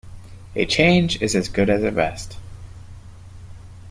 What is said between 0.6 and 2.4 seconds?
change is as good as a rest.